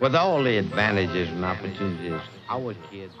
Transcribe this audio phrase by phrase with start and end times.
[0.00, 3.14] With all the advantages and opportunities our kids.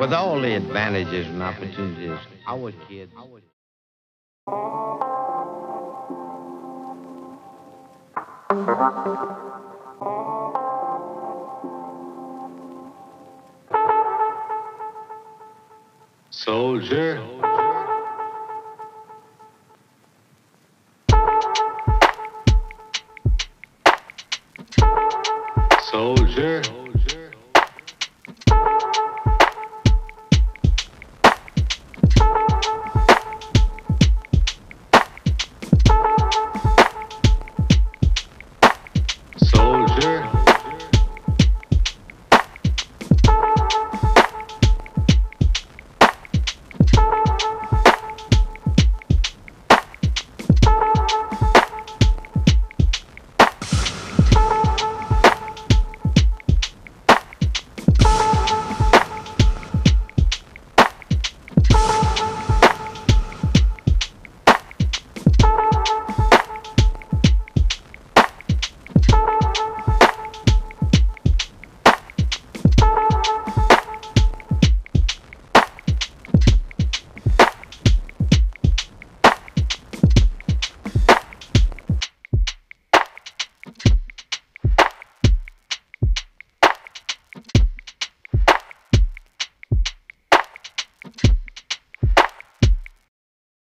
[0.00, 3.12] With all the advantages and opportunities our kids.
[16.30, 17.20] Soldier.
[25.90, 26.62] Soldier.
[26.64, 27.19] Soldier.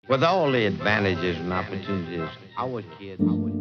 [0.08, 3.20] With all the advantages and opportunities, our kids.
[3.20, 3.56] Our...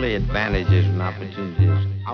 [0.00, 2.00] all the advantages and opportunities